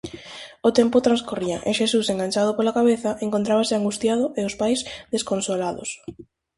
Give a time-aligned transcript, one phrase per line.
[0.67, 4.79] O tempo transcorría e Xesús, enganchado pola cabeza, encontrábase angustiado e os pais
[5.13, 5.89] desconsolados.